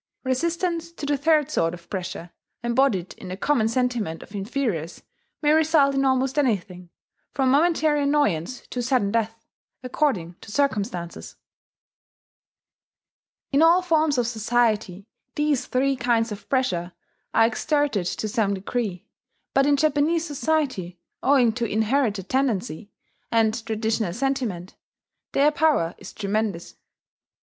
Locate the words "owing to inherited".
21.21-22.27